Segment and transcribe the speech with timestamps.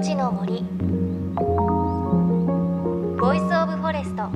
[0.00, 0.62] 命の森。
[3.20, 4.30] Voice of Forest。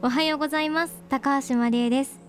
[0.00, 1.02] おはようございます。
[1.08, 2.20] 高橋真理恵です。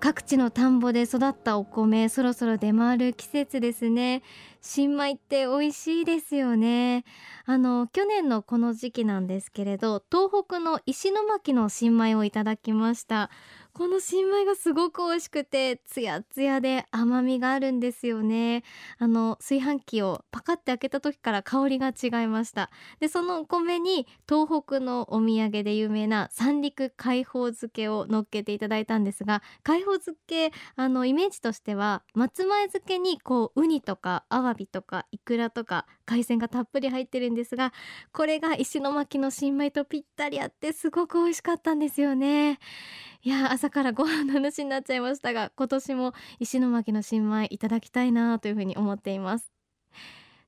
[0.00, 4.22] 各地の田んぼで育ったお米そろそろ出回る季節ですね。
[4.62, 7.04] 新米って美味しいですよね。
[7.44, 13.28] あの去年のこの時期なんですけれど東北の石巻の新米をいただきました。
[13.74, 18.64] この新米がすごく美味しくてツヤツヤで甘みがあるんですよね。
[18.98, 22.70] あの炊飯器をパカって開けた時から香りが違いました。
[23.00, 37.72] でそのお米に東北のお土産で有名な三陸海宝漬けを乗っけていただいたんですが海宝漬けあのイメージとしては松前漬けにこうウニとかアワビとかイクラとか海鮮がたっぷり入ってるんですが
[38.12, 42.58] これが石巻の新米とぴったりあってすごく美味しかったんですよね。
[43.24, 49.52] いや朝からご飯の話になっちゃいましたが今年も石巻の新米いただきたいなというふうに思っています。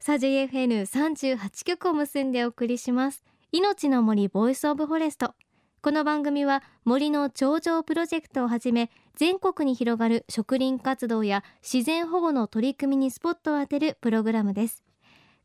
[0.00, 3.22] さあ JFN38 曲を結んでお送りします。
[3.52, 5.34] 命の森 Voice of Forest。
[5.82, 14.82] この番組は森の長城プロジェクトをはじめ全国に広がる植林活動や自然保護の取り組みにスポットを当てるプログラムです。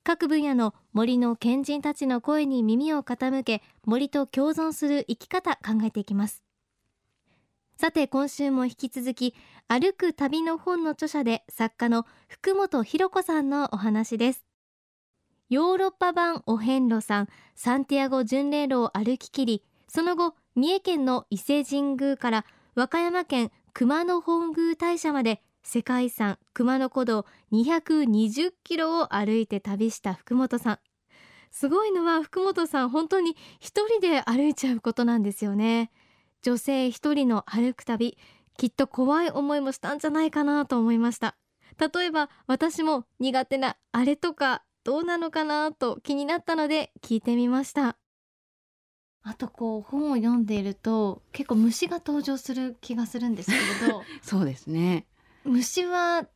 [0.04, 6.44] 各分野の森の賢人たちの声に耳を傾け森と共存する生き方考えていきます。
[7.82, 9.34] さて今週も引き続き
[9.70, 14.44] 歩く旅の本の著者で作家の福本博子さんのお話です。
[15.48, 30.80] ヨーロッパ版お遍路さんサンティアゴ巡礼路を歩き切りその後三重県の伊勢神宮から和歌山県熊野本宮大社まで世界遺産熊野古道220キロを歩いて旅した福本さん。
[31.50, 35.92] すごいのは福本さん本当に一人で歩いちゃうことなんですよね。
[36.42, 38.18] 女性一人の歩く旅
[38.58, 41.38] きっと怖い思いもしたんじゃないかなと思いました。
[41.80, 47.98] 例えば私も苦手なあれとかどうなのかなと気になったので聞いてみました。
[49.22, 54.04] あとこう本を読んでいると結構虫が登場する気がするんですけれど。
[54.22, 55.06] そうですね。
[55.44, 56.28] 虫は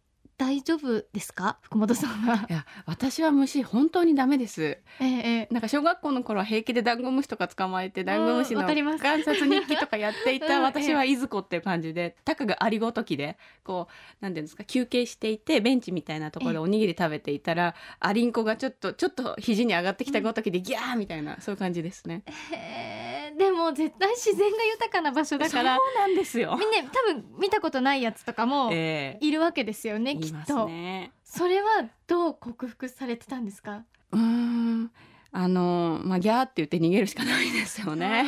[0.45, 1.57] 大丈夫ですか？
[1.61, 2.45] 福本さんは。
[2.49, 4.77] いや私は虫本当にダメです。
[4.99, 8.99] ええなんか小学校の頃は平気でダンゴムシとか捕まえてダンゴムシのわかります。
[9.03, 22.23] 観察日記とかやってい うんた私はいずこっていう感じでたかがありごときでこうなんていうんですか休憩していてベンチみたいなところでおにぎり食べていたらアリンコがちょっとちょっと肘に上がってきたごときでギャーみたいなそういう感じですね。
[22.51, 26.55] へえでも絶対自然が豊かな場所だからそうなんですよ。
[26.59, 29.25] みんな多分見たことないやつとかもええ。
[29.25, 31.67] いるわけですよね、きいますっと、ねそれは
[32.07, 33.83] どう克服されてたんですか？
[34.11, 34.91] うーん。
[35.35, 38.23] あのまあギャーって言って逃げるしかないですよね。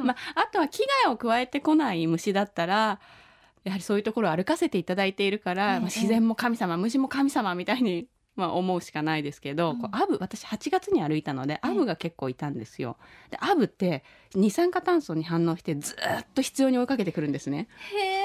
[0.00, 2.98] あ まあ、あとは危害を加えてこない虫だったら
[3.64, 5.78] やはりそういうところを歩かせていただいているから、ええ。
[5.80, 9.78] まあ、自然も神様虫も神様みたいに、まあ、思うしかないですけど、うん。
[9.80, 12.96] こうアブ私8月に歩いたのでえアブが結構いたんですよ。
[13.30, 14.02] でアブって
[14.34, 17.68] 二酸化炭素に反応してずーっと必要に追いかけてくるんですね。
[17.92, 18.20] へえ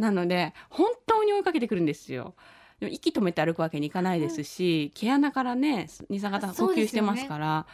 [0.00, 2.34] なので本当に追いかけてくるんですよ。
[2.80, 7.66] でも息止めて歩くわけにいかないですし、毛穴からね二酸化炭素呼吸してますから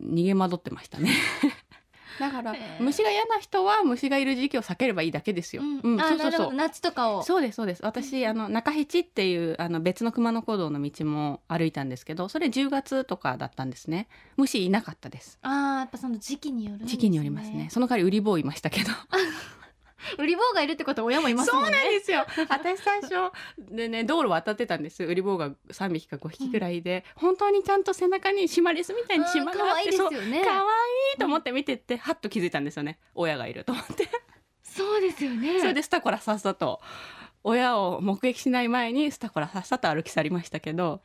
[0.00, 1.10] 逃げ惑ってましたね。
[2.20, 5.62] だから虫が嫌な人は虫がいる時期を避ければいいだけですよ。
[5.62, 6.30] うん、あそうそうそう。
[6.30, 6.52] なるほど。
[6.52, 7.22] 夏とかを。
[7.22, 7.82] そうですそうです。
[7.82, 14.08] 私あの中七っていうあの別の熊野古道の道も歩いたんですけどそれ10月とかだったんですね。
[14.36, 15.38] 虫いなかったです。
[15.42, 16.84] あーやっぱその時期によるね。
[16.84, 17.68] 時期によりますね。
[17.70, 18.90] その代わり売り棒いましたけど
[20.18, 21.72] 売り棒がいるってことは親もいますもんね。
[21.90, 22.26] ですよ。
[22.48, 25.04] 私最初でね道路渡ってたんです。
[25.04, 30.42] 売り棒が3匹か5匹くらいで、本当にちゃんと背中にシマリスみたいに島が可愛いですあってそうよね。
[30.44, 30.58] 可愛
[31.16, 32.98] いと思って見てってはっと気づいたんですよね。
[33.14, 34.08] 親がいると思って。
[34.62, 35.60] そうですよね。
[35.60, 36.80] それでスタコラさっさと
[37.44, 41.02] 親を目撃しない前にスタコラさっさと歩き去りましたけど、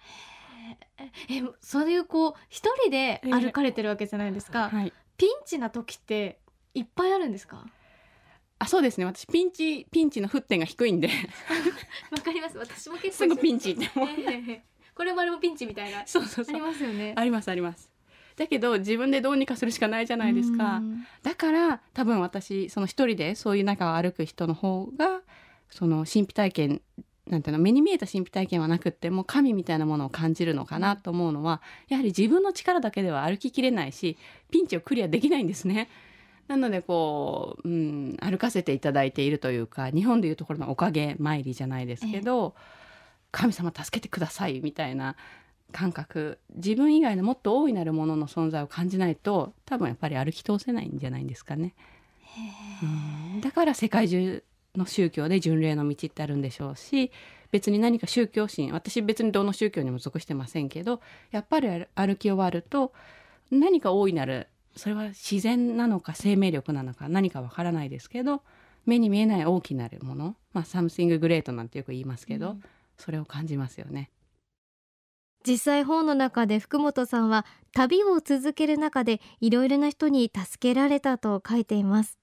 [1.29, 6.39] えそういうこう一人で歩かれてるわけじゃないですか、はい、ピンチな時って
[6.73, 7.65] いっぱいあるんですか？
[8.59, 9.05] あそうですね。
[9.05, 11.09] 私ピンチピンチの沸点が低いんで。
[12.11, 12.57] わかります。
[12.57, 14.09] 私も結構すぐピンチってもう。
[14.09, 14.63] ええ
[14.93, 15.99] これもあれもピンチみたいな。
[15.99, 16.45] ありそうそう。
[16.45, 17.13] そうますよね。
[17.15, 17.89] ありますあります。
[18.35, 20.77] だけど自分でどうにかするしかないじゃないですか。
[20.77, 21.07] うん。
[21.23, 25.21] だから多分私その一人でそういう中を歩く人の方が
[25.69, 26.81] その神秘体験
[27.27, 34.17] なんていうの目に見えた神秘体験はなくっても神みたいなものを感じるのかなと思うのはやはり自分の力だけでは歩ききれないし
[34.51, 35.89] ピンチをクリアできないんですね。
[36.49, 42.55] なのでこう、うん、歩かせていただいているというか日本でいうところのおかげ参りじゃないですけど、
[43.31, 45.15] 神様助けてくださいみたいな
[45.71, 46.39] 感覚。
[46.55, 51.75] 自分以外のもっと大いなるものの存在を感じないと多分やっぱり歩き通せないんじゃないんですかね。
[53.35, 53.41] うん。
[53.41, 54.43] だから世界中
[54.75, 57.11] の宗教で巡礼の道ってあるんでしょうし
[57.51, 61.01] 別に何か宗教心私別にどの宗教にも属してませんけど
[61.31, 62.93] やっぱり歩き終わると
[63.51, 64.47] 何か大いなる
[64.79, 68.41] それは自然なのか生命力なのか何かわからないですけど
[68.85, 72.63] 目に見えない大いなるもの、まあ、 Something Great なんてよく言いますけど、うん、
[72.97, 74.09] それを感じますよね。
[75.45, 82.18] 実際本の中で福本さんは旅を続ける中でいろいろな人に助けられたと書いています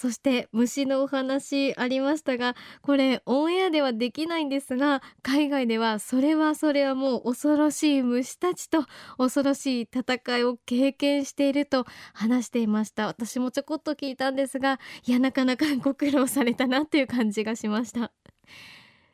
[0.00, 8.84] そして虫のお話ありましたがこれオンエアではできないんですが海外ではそれはそれはもう恐ろしい虫たちと
[9.16, 11.84] 恐ろしい戦いを経験していると
[12.14, 13.08] 話していました。
[13.08, 18.12] 私もちょこっと聞いたんですがいやなかなかご苦労されたなという感じがしました。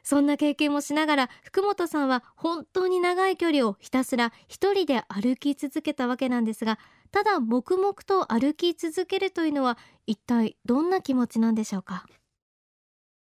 [0.02, 6.78] そんな経験もしながら福本さんは本当に長い距離をひたすら一人で歩き続けたわけなんですが
[7.10, 12.06] ただ黙々と歩き続けるというのは一体どんな気持ちなんでしょうか？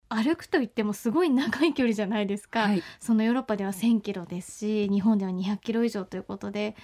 [0.10, 6.76] 歩くといってもすごい長い距離じゃないですか、はい、そのヨーロッパでは1000キロですし日本では200キロ以上ということで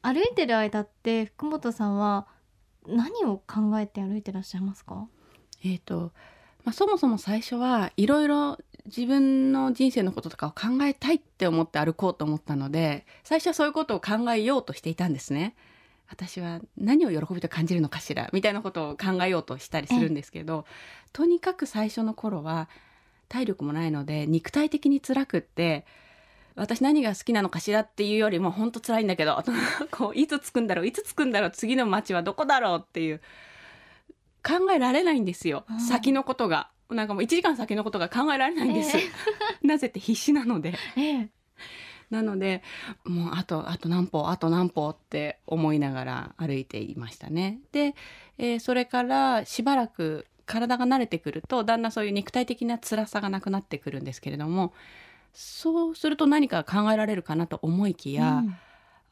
[0.00, 2.26] 歩いてる間って福本さんは
[2.86, 5.06] 何を考えて歩いてらっしゃいますか？
[5.62, 6.12] えーと
[6.64, 15.54] まあ、そもそも最初はいろいろ自分の人生のこととかを考えたいって思って歩こうと思ったので最初はそういうことを考えようとしていたんですね。
[16.10, 20.66] 私は何を喜びと感じるのかしらみたいなことを考えようとしたりするんですけど
[21.12, 22.68] とにかく最初の頃は
[23.28, 25.86] 体力もないので肉体的に辛くって
[26.56, 29.42] 私何が好きなのかしらっていうよりも本当辛いんだけど
[29.92, 33.20] こういつ着くんだろういつ着くんだろう次の街はどこだろうっていう
[34.42, 36.70] 考えられないんですよ、先のことが。
[36.88, 38.96] なんかもう1時間先のことが考えられないんです。
[38.96, 39.06] えー、
[39.62, 40.74] なぜって必死なので。
[40.96, 41.28] えー、
[42.10, 42.62] なので
[43.04, 47.60] もうあとあと何歩あと何歩って思いながら歩いていましたね。
[47.72, 47.94] で、
[48.38, 54.72] えー、それからしばらく体が慣れてくるとだんだんそういう肉体的な辛さがなくなってくるんですけれども
[55.32, 58.56] そうすると何か考えられるかなと思いきや、うん、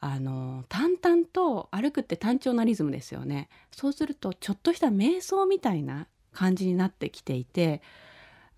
[0.01, 3.47] あの淡々と歩くって単調なリズムですよね。
[3.71, 7.81] そうするとちょっとした瞑想みたいな感じになってきていて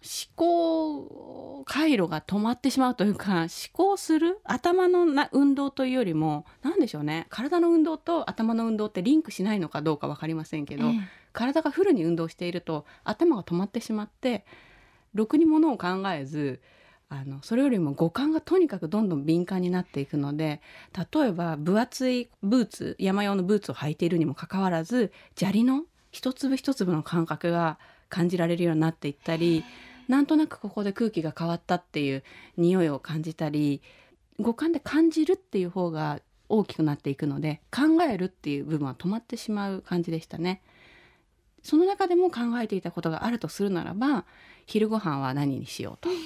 [0.01, 1.20] 思考
[1.71, 7.27] 回路が止まってしまうというか思考する頭のな運動というよりも何でしょうね。
[7.29, 10.99] 体の運動と頭の運動ってリンクしないのかどうか分かりませんけど、ええ、
[11.31, 14.43] 体がフルに運動していると頭が止まってしまって
[15.13, 16.59] ろくにものを考えず
[17.07, 20.59] あのそれよりも五感がとにかくどんどん敏感になっていくので
[21.13, 27.79] 例えば分厚いブーツ山用のブーツを履いているにもかかわらず砂利の一粒一粒の感覚が
[28.09, 29.63] 感じられるようになっていったり
[30.07, 32.23] なんとなくここで空気が変わったっていう
[32.57, 33.81] 匂いを感じたり
[34.39, 36.19] 五感で感じるっていう方が
[36.49, 40.61] 大きくなっていくので考えるっていう部分は止まってしまう感じでしたね。
[41.63, 44.25] その中でも考えていたことがあるとするならば
[44.65, 46.09] 昼ご飯は何にしようと。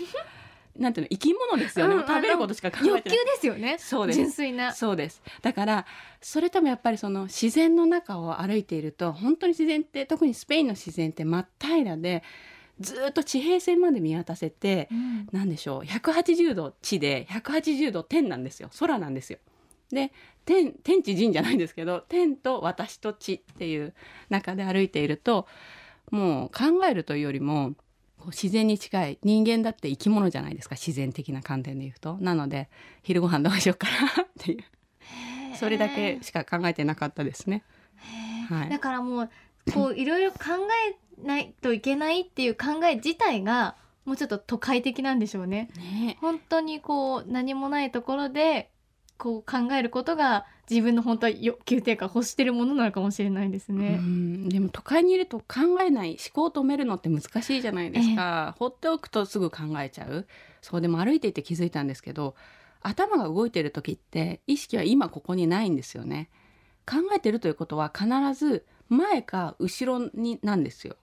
[0.75, 2.95] なんていうの生き物ですよね、うん、食べることしか考えてない。
[2.97, 3.77] 欲求ですよね。
[3.79, 4.17] そうです。
[4.17, 4.73] 純粋な。
[4.73, 5.21] そうです。
[5.41, 5.85] だから
[6.21, 12.23] それともやっぱりその自然の中を歩いていると本当に自然って特にスペインの自然って真っ平らで
[12.79, 18.69] ずっと地平線まで見渡せて、うん、何でしょう180度地で180度天なんですよ。
[18.79, 19.39] 空なんですよ。
[19.91, 20.11] で
[20.45, 23.93] 天天地人じゃないんですけど天と私と地っていう
[24.29, 25.47] 中で歩いていると
[26.11, 27.73] もう考えるというよりも
[28.27, 32.17] 自然に近い人間だって生き物じゃないですか自然的な観点で言うと。
[32.19, 32.69] なので
[33.03, 34.63] 昼ご飯どうしようかなっていう。
[35.55, 37.63] それだけしか考えてなかったですね。
[38.49, 39.29] はい、だからもう
[39.73, 40.37] こういろいろ考
[40.89, 45.69] えないといけないっていう考え自体がもうちょっと都会的なんでしょうね。
[45.77, 48.69] ね本当にこう何もないところで
[49.17, 53.99] こう考えることが自分の本当は欲求というか欲してるものなのかもしれないですね。
[54.49, 60.27] でも都会にいると考えない思考を止めるのって難しいじゃないですか、えー、放っておくとすぐ考えちゃう
[60.61, 62.35] そうでも歩いていて気づいたんですけど
[62.81, 66.29] 頭が動いてる時って意識は今ここにないんですよね。
[66.85, 70.95] 考えてるということは必ず前か後ろになんですよ。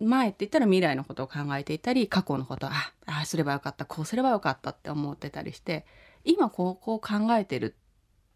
[0.00, 2.72] 前って言ったら未来のことを考えていたり過去のことあ
[3.06, 5.86] あすればよかったこうすればよかったって思ってたりして
[6.24, 7.76] 今こうこう考えてる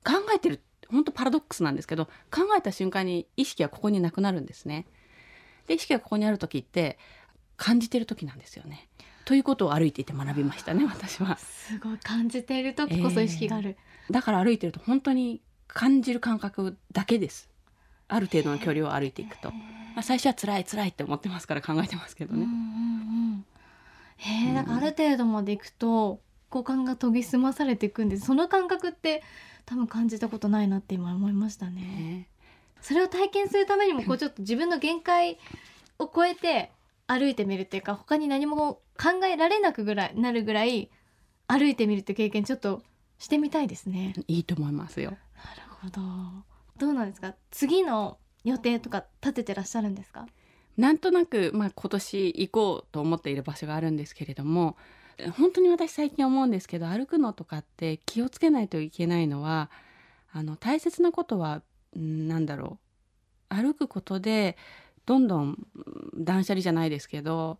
[0.04, 4.86] 考えてる本当パラドックスなんですけど考えた瞬間に意識はここになくなるんですね。
[5.66, 6.98] で意識がここにある時って
[7.56, 8.88] 感じてる時なんですよね。
[9.24, 11.36] ということを歩いていて学びましたね私は。
[11.36, 13.76] すごい感じている時こそ意識がある、
[14.08, 17.49] えー、だから歩いてると本当に感じる感覚だけです。
[18.10, 22.44] ある程度の距離を歩いていくと、まあ、最初は辛い辛いって思ってますから考えてますけどね。
[22.44, 22.56] うんうんう
[23.36, 23.44] ん、
[24.16, 29.22] へえ、なんかある程度までいくと五感が研ぎ澄まされていくんですその感覚って
[29.66, 32.28] 多分感じたことないなって今思いましたね。
[32.80, 35.38] それを体験するためにもこうちょっと自分の限界
[35.98, 36.72] を超えて
[37.06, 40.90] 歩いてみるっていうか他に何も考えられなくぐらいなるぐらい
[41.46, 42.82] 歩いてみるって経験ちょっと
[43.18, 44.14] してみたいですね。
[44.28, 45.10] いいと思いますよ。
[45.10, 45.18] なる
[45.82, 46.00] ほど。
[46.80, 47.34] どうなんですか？
[47.50, 50.26] 次の予定とか立ててらっしゃるんですか？
[50.76, 54.76] なんとなく、まあ、今年行こうと思っている場所があるんですけれども
[55.36, 59.70] 本当に私最近思うんですけど歩くのとかって気をつけないといけないのは
[60.32, 61.60] あの大切なことは
[61.94, 62.78] 何だろ
[63.50, 64.56] う歩くことで
[65.04, 65.58] どんどん
[66.16, 67.58] 断捨離じゃないですけど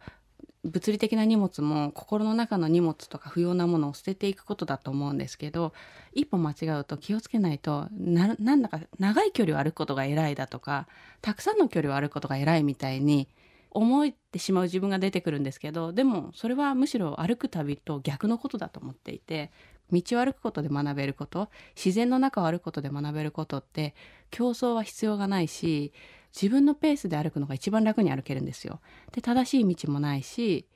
[0.64, 5.73] 物理的な荷物も心の中の荷物とか不要なものを捨てていくことだと思うんですけど
[6.12, 10.87] 一歩間違うと気をつけないとなんだか長い距離を歩くことが偉いだとか
[11.23, 13.28] たくさんの距離を歩くことが偉いみたいに
[13.70, 19.50] 思ってしまう自分が出てくるんですけどでもそれはむしろ歩く旅と逆のことだと思っていて
[19.92, 23.94] 道を歩くことで学べること自然の中を歩くことで学べることって
[24.30, 25.92] 競争は必要がないし
[26.34, 28.80] 自分のペースで歩くのが一番楽に歩けるんですよ。
[29.12, 30.66] で正しい道もないし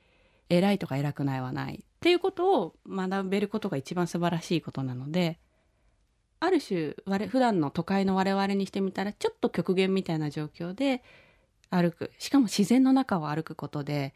[0.49, 5.39] 偉いとか偉くないはないっていうことを学べることが一番素晴らしいことなので
[6.39, 11.01] ある種我普段の都会の我々にしてみたらちょっと極限みたいな状況で
[11.69, 14.13] 歩くしかも自然の中を歩くことで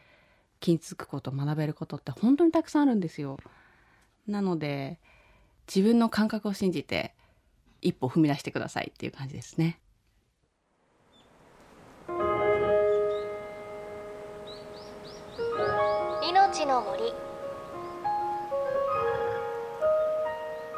[0.60, 3.38] 気づくこと学べることって本当にたくさんあるんですよ。
[4.28, 5.00] なので
[5.68, 7.16] 自分の感覚を信じて
[7.82, 9.80] 一歩踏み出してくださいっていう感じですね。
[16.80, 17.14] の森。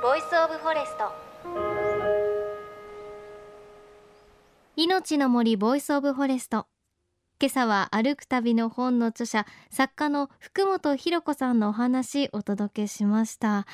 [0.01, 1.12] Voice of Forest
[4.75, 6.65] 命の森 Voice of Forest
[7.39, 13.67] 今朝は歩く旅の本の著者作家の福本博子さんのお話お届けしました。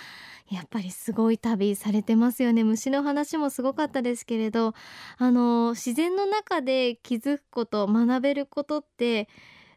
[0.49, 2.63] やっぱりすごい旅されてますよね。
[2.63, 4.73] 虫の話もすごかったですけれど
[5.17, 9.29] あの自然の中で気づくこと学べることって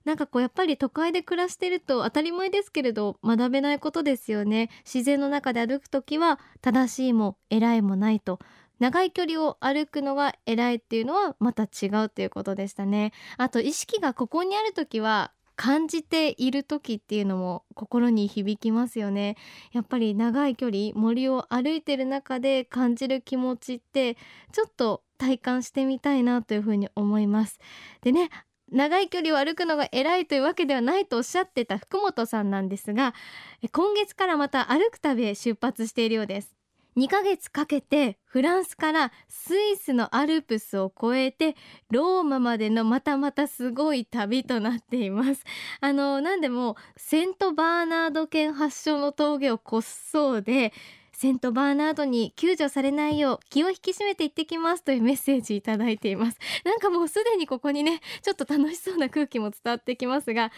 [0.05, 4.71] なんかこうやっぱり都会で暮らしてると当たり前ですけれど学べないことですよね。
[4.85, 8.39] 自然の中で歩く時は正しいも偉いもないと。
[8.79, 13.13] 長い距離を歩くのが偉いっていうのはまた違うっていうことでしたね。
[13.37, 19.37] あと意識がここにある時は感じている時っていうのも心に響きますよね。
[19.73, 24.17] やっぱり長い距離森を歩いてる中で感じる気持ちって
[24.53, 27.61] ちょっと体感してみたいなというふうに思います。
[28.01, 28.31] でね
[28.71, 33.15] 長い距離を歩くのが偉いというわけではないとおっしゃってた福本さんなんですが
[33.73, 36.61] 今月からまた歩く旅へ出発しているようです。
[36.97, 41.55] 2ヶ月かけてフランスからスイスのアルプスを越えて
[41.91, 45.45] ローマまでのまたまたすごい旅となっています。
[45.81, 50.73] あの何でもセントバーナード県発祥の峠を越すそうで
[51.21, 56.39] セントバーナードに救助されないよう気を引き締めて行ってきますというメッセージいただいています。
[56.65, 60.51] なんかもうすでにここにね ちょっと楽しそうな空気も伝わってきますが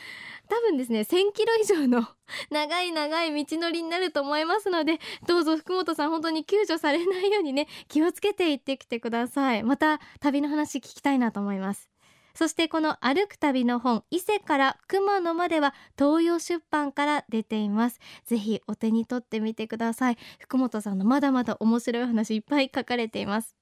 [0.49, 2.07] 多分ですね1000キロ以上の
[2.51, 9.65] 長い長い道のりになると思いますのでどうぞ福本さん本当に救助されないようにね気をつけて行ってきてください。
[9.65, 11.92] また旅の話聞きたいなと思います。
[12.35, 18.01] そしてこの歩く旅の本伊勢から熊野までは東洋出版から出ています。
[18.25, 20.19] ぜひお手に取ってみてください。
[20.39, 23.57] 福本さんのまだまだ面白い話いっぱい書かれています。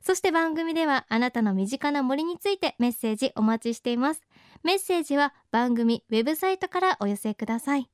[0.00, 4.22] そして番組ではあなたの身近な森についてメッセージお待ちしています。
[4.64, 7.88] メッセージは番組ウェブサイトからお寄せください。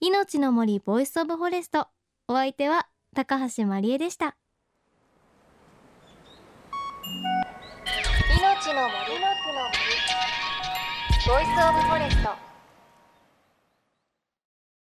[0.00, 1.88] 命の森 Voice of Forest。
[2.26, 4.36] お相手は高橋真理恵でした。
[8.74, 9.80] の森の木の森
[11.26, 12.47] ボイスオブフォレスト。